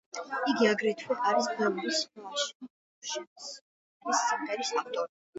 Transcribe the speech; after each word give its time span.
იგი 0.51 0.67
აგრეთვე 0.67 1.17
არის 1.31 1.49
ბევრი 1.59 1.91
სხვა 1.97 2.31
შემსრულებლის 2.45 4.23
სიმღერის 4.31 4.73
ავტორი. 4.83 5.13